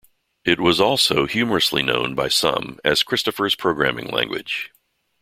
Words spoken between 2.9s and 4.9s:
Christopher's Programming Language.